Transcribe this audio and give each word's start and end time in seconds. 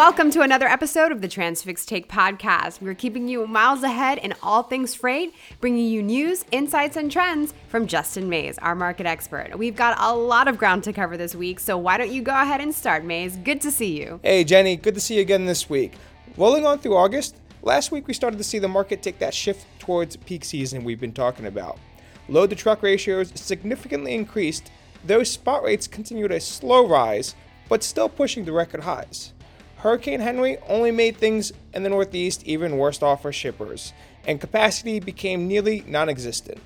Welcome 0.00 0.30
to 0.30 0.40
another 0.40 0.66
episode 0.66 1.12
of 1.12 1.20
the 1.20 1.28
Transfix 1.28 1.84
Take 1.84 2.08
podcast. 2.08 2.80
We're 2.80 2.94
keeping 2.94 3.28
you 3.28 3.46
miles 3.46 3.82
ahead 3.82 4.16
in 4.16 4.32
all 4.42 4.62
things 4.62 4.94
freight, 4.94 5.34
bringing 5.60 5.88
you 5.88 6.02
news, 6.02 6.46
insights, 6.50 6.96
and 6.96 7.12
trends 7.12 7.52
from 7.68 7.86
Justin 7.86 8.30
Mays, 8.30 8.56
our 8.60 8.74
market 8.74 9.04
expert. 9.04 9.58
We've 9.58 9.76
got 9.76 10.00
a 10.00 10.16
lot 10.16 10.48
of 10.48 10.56
ground 10.56 10.84
to 10.84 10.94
cover 10.94 11.18
this 11.18 11.34
week, 11.34 11.60
so 11.60 11.76
why 11.76 11.98
don't 11.98 12.10
you 12.10 12.22
go 12.22 12.32
ahead 12.32 12.62
and 12.62 12.74
start, 12.74 13.04
Mays? 13.04 13.36
Good 13.36 13.60
to 13.60 13.70
see 13.70 14.00
you. 14.00 14.20
Hey, 14.22 14.42
Jenny, 14.42 14.74
good 14.74 14.94
to 14.94 15.02
see 15.02 15.16
you 15.16 15.20
again 15.20 15.44
this 15.44 15.68
week. 15.68 15.92
Rolling 16.38 16.64
on 16.64 16.78
through 16.78 16.96
August, 16.96 17.36
last 17.60 17.92
week 17.92 18.08
we 18.08 18.14
started 18.14 18.38
to 18.38 18.44
see 18.44 18.58
the 18.58 18.68
market 18.68 19.02
take 19.02 19.18
that 19.18 19.34
shift 19.34 19.66
towards 19.78 20.16
peak 20.16 20.46
season 20.46 20.82
we've 20.82 20.98
been 20.98 21.12
talking 21.12 21.44
about. 21.44 21.78
Load 22.26 22.48
to 22.48 22.56
truck 22.56 22.82
ratios 22.82 23.32
significantly 23.34 24.14
increased, 24.14 24.70
though 25.04 25.24
spot 25.24 25.62
rates 25.62 25.86
continued 25.86 26.32
a 26.32 26.40
slow 26.40 26.88
rise, 26.88 27.34
but 27.68 27.82
still 27.82 28.08
pushing 28.08 28.46
the 28.46 28.52
record 28.52 28.84
highs. 28.84 29.34
Hurricane 29.80 30.20
Henry 30.20 30.58
only 30.68 30.90
made 30.90 31.16
things 31.16 31.52
in 31.72 31.82
the 31.82 31.88
Northeast 31.88 32.42
even 32.44 32.76
worse 32.76 33.02
off 33.02 33.22
for 33.22 33.32
shippers, 33.32 33.94
and 34.26 34.38
capacity 34.38 35.00
became 35.00 35.48
nearly 35.48 35.82
non 35.86 36.10
existent. 36.10 36.58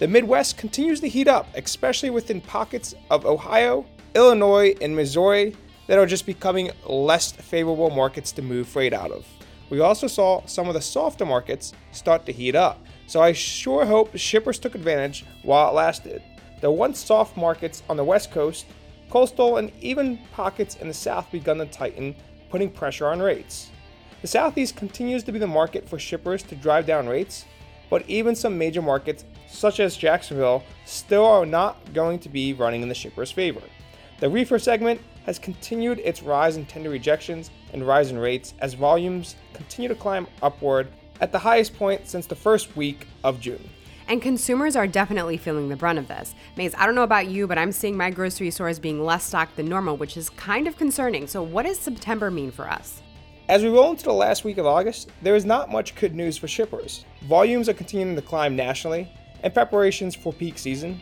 The 0.00 0.08
Midwest 0.08 0.58
continues 0.58 0.98
to 1.00 1.08
heat 1.08 1.28
up, 1.28 1.46
especially 1.54 2.10
within 2.10 2.40
pockets 2.40 2.96
of 3.10 3.24
Ohio, 3.24 3.86
Illinois, 4.16 4.74
and 4.80 4.96
Missouri 4.96 5.54
that 5.86 5.98
are 5.98 6.06
just 6.06 6.26
becoming 6.26 6.72
less 6.84 7.30
favorable 7.30 7.90
markets 7.90 8.32
to 8.32 8.42
move 8.42 8.66
freight 8.66 8.92
out 8.92 9.12
of. 9.12 9.24
We 9.70 9.78
also 9.78 10.08
saw 10.08 10.44
some 10.46 10.66
of 10.66 10.74
the 10.74 10.80
softer 10.80 11.24
markets 11.24 11.74
start 11.92 12.26
to 12.26 12.32
heat 12.32 12.56
up, 12.56 12.84
so 13.06 13.22
I 13.22 13.34
sure 13.34 13.86
hope 13.86 14.16
shippers 14.16 14.58
took 14.58 14.74
advantage 14.74 15.24
while 15.44 15.68
it 15.68 15.74
lasted. 15.74 16.22
The 16.60 16.72
once 16.72 16.98
soft 16.98 17.36
markets 17.36 17.84
on 17.88 17.96
the 17.96 18.02
West 18.02 18.32
Coast, 18.32 18.66
coastal, 19.10 19.58
and 19.58 19.70
even 19.80 20.18
pockets 20.32 20.74
in 20.74 20.88
the 20.88 20.94
South 20.94 21.30
begun 21.30 21.58
to 21.58 21.66
tighten 21.66 22.16
putting 22.50 22.70
pressure 22.70 23.06
on 23.06 23.20
rates. 23.20 23.70
The 24.20 24.28
Southeast 24.28 24.76
continues 24.76 25.22
to 25.24 25.32
be 25.32 25.38
the 25.38 25.46
market 25.46 25.88
for 25.88 25.98
shippers 25.98 26.42
to 26.44 26.56
drive 26.56 26.86
down 26.86 27.08
rates, 27.08 27.44
but 27.88 28.08
even 28.08 28.34
some 28.34 28.58
major 28.58 28.82
markets, 28.82 29.24
such 29.48 29.80
as 29.80 29.96
Jacksonville, 29.96 30.64
still 30.84 31.24
are 31.24 31.46
not 31.46 31.92
going 31.94 32.18
to 32.20 32.28
be 32.28 32.52
running 32.52 32.82
in 32.82 32.88
the 32.88 32.94
shipper's 32.94 33.30
favor. 33.30 33.62
The 34.20 34.28
reefer 34.28 34.58
segment 34.58 35.00
has 35.24 35.38
continued 35.38 36.00
its 36.00 36.22
rise 36.22 36.56
in 36.56 36.66
tender 36.66 36.90
rejections 36.90 37.50
and 37.72 37.86
rise 37.86 38.10
in 38.10 38.18
rates 38.18 38.54
as 38.58 38.74
volumes 38.74 39.36
continue 39.52 39.88
to 39.88 39.94
climb 39.94 40.26
upward 40.42 40.88
at 41.20 41.32
the 41.32 41.38
highest 41.38 41.76
point 41.76 42.08
since 42.08 42.26
the 42.26 42.34
first 42.34 42.76
week 42.76 43.06
of 43.22 43.40
June. 43.40 43.68
And 44.08 44.22
consumers 44.22 44.74
are 44.74 44.86
definitely 44.86 45.36
feeling 45.36 45.68
the 45.68 45.76
brunt 45.76 45.98
of 45.98 46.08
this. 46.08 46.34
Mays, 46.56 46.74
I 46.74 46.86
don't 46.86 46.94
know 46.94 47.02
about 47.02 47.28
you, 47.28 47.46
but 47.46 47.58
I'm 47.58 47.72
seeing 47.72 47.94
my 47.94 48.08
grocery 48.08 48.50
stores 48.50 48.78
being 48.78 49.04
less 49.04 49.22
stocked 49.24 49.56
than 49.56 49.68
normal, 49.68 49.98
which 49.98 50.16
is 50.16 50.30
kind 50.30 50.66
of 50.66 50.78
concerning. 50.78 51.26
So, 51.26 51.42
what 51.42 51.66
does 51.66 51.78
September 51.78 52.30
mean 52.30 52.50
for 52.50 52.66
us? 52.70 53.02
As 53.50 53.62
we 53.62 53.68
roll 53.68 53.90
into 53.90 54.04
the 54.04 54.12
last 54.14 54.44
week 54.44 54.56
of 54.56 54.64
August, 54.64 55.10
there 55.20 55.36
is 55.36 55.44
not 55.44 55.70
much 55.70 55.94
good 55.94 56.14
news 56.14 56.38
for 56.38 56.48
shippers. 56.48 57.04
Volumes 57.22 57.68
are 57.68 57.74
continuing 57.74 58.16
to 58.16 58.22
climb 58.22 58.56
nationally, 58.56 59.12
and 59.42 59.52
preparations 59.52 60.14
for 60.14 60.32
peak 60.32 60.58
season. 60.58 61.00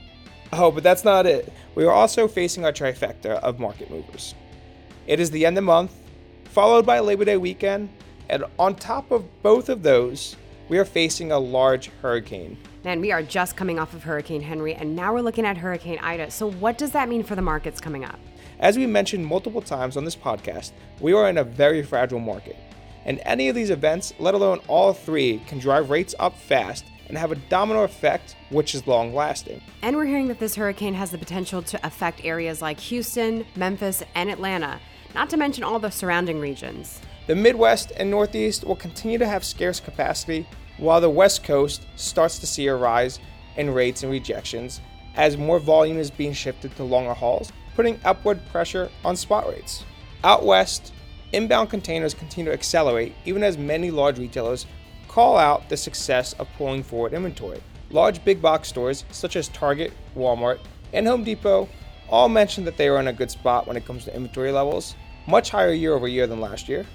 Oh, 0.52 0.72
but 0.72 0.82
that's 0.82 1.04
not 1.04 1.26
it. 1.26 1.52
We 1.76 1.84
are 1.84 1.92
also 1.92 2.26
facing 2.26 2.64
our 2.64 2.72
trifecta 2.72 3.38
of 3.40 3.60
market 3.60 3.88
movers. 3.88 4.34
It 5.06 5.20
is 5.20 5.30
the 5.30 5.46
end 5.46 5.56
of 5.56 5.62
the 5.62 5.66
month, 5.66 5.92
followed 6.44 6.84
by 6.84 6.98
Labor 6.98 7.24
Day 7.24 7.36
weekend, 7.36 7.88
and 8.28 8.44
on 8.58 8.74
top 8.74 9.12
of 9.12 9.24
both 9.42 9.68
of 9.68 9.84
those, 9.84 10.36
we 10.68 10.78
are 10.78 10.84
facing 10.84 11.32
a 11.32 11.38
large 11.38 11.90
hurricane. 12.02 12.58
Man, 12.84 13.00
we 13.00 13.12
are 13.12 13.22
just 13.22 13.56
coming 13.56 13.78
off 13.78 13.94
of 13.94 14.02
Hurricane 14.02 14.42
Henry, 14.42 14.74
and 14.74 14.94
now 14.94 15.12
we're 15.12 15.20
looking 15.20 15.46
at 15.46 15.56
Hurricane 15.56 15.98
Ida. 16.00 16.30
So, 16.30 16.50
what 16.50 16.78
does 16.78 16.92
that 16.92 17.08
mean 17.08 17.22
for 17.22 17.34
the 17.34 17.42
markets 17.42 17.80
coming 17.80 18.04
up? 18.04 18.18
As 18.58 18.76
we 18.76 18.86
mentioned 18.86 19.26
multiple 19.26 19.60
times 19.60 19.96
on 19.96 20.04
this 20.04 20.16
podcast, 20.16 20.72
we 21.00 21.12
are 21.12 21.28
in 21.28 21.38
a 21.38 21.44
very 21.44 21.82
fragile 21.82 22.20
market. 22.20 22.56
And 23.04 23.20
any 23.24 23.48
of 23.48 23.54
these 23.54 23.70
events, 23.70 24.12
let 24.18 24.34
alone 24.34 24.60
all 24.66 24.92
three, 24.92 25.38
can 25.46 25.58
drive 25.58 25.90
rates 25.90 26.14
up 26.18 26.36
fast 26.36 26.84
and 27.08 27.16
have 27.16 27.30
a 27.30 27.36
domino 27.36 27.84
effect, 27.84 28.34
which 28.50 28.74
is 28.74 28.86
long 28.86 29.14
lasting. 29.14 29.60
And 29.82 29.94
we're 29.94 30.06
hearing 30.06 30.28
that 30.28 30.40
this 30.40 30.56
hurricane 30.56 30.94
has 30.94 31.10
the 31.10 31.18
potential 31.18 31.62
to 31.62 31.86
affect 31.86 32.24
areas 32.24 32.60
like 32.60 32.80
Houston, 32.80 33.46
Memphis, 33.54 34.02
and 34.14 34.28
Atlanta, 34.28 34.80
not 35.14 35.30
to 35.30 35.36
mention 35.36 35.62
all 35.62 35.78
the 35.78 35.90
surrounding 35.90 36.40
regions. 36.40 37.00
The 37.26 37.34
Midwest 37.34 37.90
and 37.96 38.08
Northeast 38.08 38.62
will 38.62 38.76
continue 38.76 39.18
to 39.18 39.26
have 39.26 39.44
scarce 39.44 39.80
capacity 39.80 40.46
while 40.78 41.00
the 41.00 41.10
West 41.10 41.42
Coast 41.42 41.84
starts 41.96 42.38
to 42.38 42.46
see 42.46 42.68
a 42.68 42.76
rise 42.76 43.18
in 43.56 43.74
rates 43.74 44.04
and 44.04 44.12
rejections 44.12 44.80
as 45.16 45.36
more 45.36 45.58
volume 45.58 45.98
is 45.98 46.08
being 46.08 46.32
shifted 46.32 46.76
to 46.76 46.84
longer 46.84 47.14
hauls, 47.14 47.50
putting 47.74 47.98
upward 48.04 48.46
pressure 48.50 48.90
on 49.04 49.16
spot 49.16 49.48
rates. 49.48 49.82
Out 50.22 50.44
west, 50.44 50.92
inbound 51.32 51.68
containers 51.68 52.14
continue 52.14 52.48
to 52.48 52.56
accelerate 52.56 53.12
even 53.24 53.42
as 53.42 53.58
many 53.58 53.90
large 53.90 54.20
retailers 54.20 54.64
call 55.08 55.36
out 55.36 55.68
the 55.68 55.76
success 55.76 56.32
of 56.34 56.46
pulling 56.56 56.84
forward 56.84 57.12
inventory. 57.12 57.60
Large 57.90 58.24
big 58.24 58.40
box 58.40 58.68
stores 58.68 59.04
such 59.10 59.34
as 59.34 59.48
Target, 59.48 59.92
Walmart, 60.16 60.60
and 60.92 61.08
Home 61.08 61.24
Depot 61.24 61.68
all 62.08 62.28
mentioned 62.28 62.68
that 62.68 62.76
they 62.76 62.86
are 62.86 63.00
in 63.00 63.08
a 63.08 63.12
good 63.12 63.32
spot 63.32 63.66
when 63.66 63.76
it 63.76 63.84
comes 63.84 64.04
to 64.04 64.14
inventory 64.14 64.52
levels, 64.52 64.94
much 65.26 65.50
higher 65.50 65.72
year 65.72 65.92
over 65.92 66.06
year 66.06 66.28
than 66.28 66.40
last 66.40 66.68
year. 66.68 66.86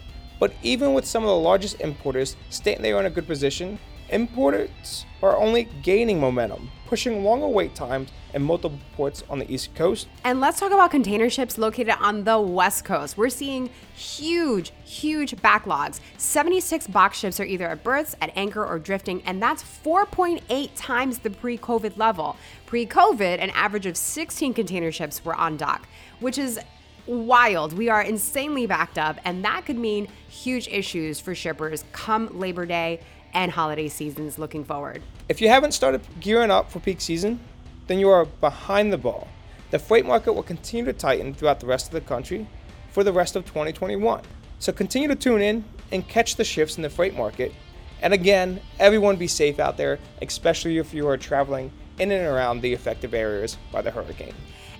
But 0.41 0.53
even 0.63 0.95
with 0.95 1.05
some 1.05 1.21
of 1.21 1.27
the 1.27 1.35
largest 1.35 1.79
importers 1.81 2.35
stating 2.49 2.81
they 2.81 2.91
are 2.93 2.99
in 2.99 3.05
a 3.05 3.11
good 3.11 3.27
position, 3.27 3.77
importers 4.09 5.05
are 5.21 5.37
only 5.37 5.65
gaining 5.83 6.19
momentum, 6.19 6.71
pushing 6.87 7.23
longer 7.23 7.47
wait 7.47 7.75
times 7.75 8.09
and 8.33 8.43
multiple 8.43 8.79
ports 8.95 9.23
on 9.29 9.37
the 9.37 9.53
East 9.53 9.75
Coast. 9.75 10.07
And 10.23 10.41
let's 10.41 10.59
talk 10.59 10.71
about 10.71 10.89
container 10.89 11.29
ships 11.29 11.59
located 11.59 11.93
on 11.99 12.23
the 12.23 12.39
West 12.39 12.85
Coast. 12.85 13.19
We're 13.19 13.29
seeing 13.29 13.69
huge, 13.93 14.71
huge 14.83 15.35
backlogs. 15.35 15.99
76 16.17 16.87
box 16.87 17.19
ships 17.19 17.39
are 17.39 17.45
either 17.45 17.67
at 17.67 17.83
berths, 17.83 18.15
at 18.19 18.35
anchor, 18.35 18.65
or 18.65 18.79
drifting, 18.79 19.21
and 19.27 19.39
that's 19.39 19.61
4.8 19.61 20.71
times 20.75 21.19
the 21.19 21.29
pre 21.29 21.55
COVID 21.59 21.97
level. 21.97 22.35
Pre 22.65 22.87
COVID, 22.87 23.37
an 23.37 23.51
average 23.51 23.85
of 23.85 23.95
16 23.95 24.55
container 24.55 24.91
ships 24.91 25.23
were 25.23 25.35
on 25.35 25.55
dock, 25.55 25.87
which 26.19 26.39
is 26.39 26.59
wild. 27.05 27.73
We 27.73 27.89
are 27.89 28.01
insanely 28.01 28.65
backed 28.67 28.97
up, 28.97 29.19
and 29.25 29.43
that 29.45 29.65
could 29.65 29.77
mean 29.77 30.07
huge 30.29 30.67
issues 30.67 31.19
for 31.19 31.35
shippers 31.35 31.83
come 31.91 32.39
Labor 32.39 32.65
Day 32.65 33.01
and 33.33 33.51
holiday 33.51 33.87
seasons 33.87 34.37
looking 34.37 34.63
forward. 34.63 35.01
If 35.29 35.41
you 35.41 35.49
haven't 35.49 35.71
started 35.71 36.01
gearing 36.19 36.51
up 36.51 36.71
for 36.71 36.79
peak 36.79 37.01
season, 37.01 37.39
then 37.87 37.99
you 37.99 38.09
are 38.09 38.25
behind 38.25 38.91
the 38.91 38.97
ball. 38.97 39.27
The 39.71 39.79
freight 39.79 40.05
market 40.05 40.33
will 40.33 40.43
continue 40.43 40.85
to 40.85 40.93
tighten 40.93 41.33
throughout 41.33 41.59
the 41.59 41.65
rest 41.67 41.87
of 41.87 41.93
the 41.93 42.01
country 42.01 42.47
for 42.89 43.03
the 43.03 43.13
rest 43.13 43.35
of 43.35 43.45
2021. 43.45 44.21
So 44.59 44.71
continue 44.71 45.07
to 45.07 45.15
tune 45.15 45.41
in 45.41 45.63
and 45.91 46.07
catch 46.07 46.35
the 46.35 46.43
shifts 46.43 46.75
in 46.75 46.83
the 46.83 46.89
freight 46.89 47.15
market. 47.15 47.53
And 48.01 48.13
again, 48.13 48.59
everyone 48.79 49.15
be 49.15 49.27
safe 49.27 49.59
out 49.59 49.77
there, 49.77 49.99
especially 50.21 50.77
if 50.77 50.93
you 50.93 51.07
are 51.07 51.17
traveling 51.17 51.71
in 51.99 52.11
and 52.11 52.25
around 52.25 52.61
the 52.61 52.73
affected 52.73 53.13
areas 53.13 53.57
by 53.71 53.81
the 53.81 53.91
hurricane. 53.91 54.33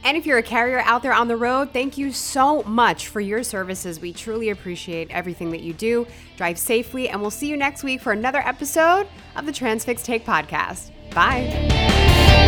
And 0.04 0.18
if 0.18 0.26
you're 0.26 0.40
a 0.40 0.44
carrier 0.44 0.80
out 0.80 1.04
there 1.04 1.14
on 1.14 1.28
the 1.28 1.38
road, 1.38 1.74
thank 1.74 1.98
you 1.98 2.12
so 2.12 2.64
much 2.64 3.08
for 3.08 3.22
your 3.22 3.44
services. 3.44 4.00
We 4.00 4.14
truly 4.14 4.50
appreciate 4.50 5.12
everything 5.12 5.52
that 5.52 5.62
you 5.62 5.74
do. 5.74 6.08
Drive 6.38 6.58
safely, 6.58 7.10
and 7.10 7.22
we'll 7.22 7.30
see 7.30 7.48
you 7.48 7.58
next 7.58 7.84
week 7.84 8.02
for 8.02 8.12
another 8.12 8.40
episode 8.40 9.08
of 9.36 9.46
the 9.46 9.52
Transfix 9.52 10.04
Take 10.04 10.26
podcast. 10.26 10.90
Bye. 11.14 12.40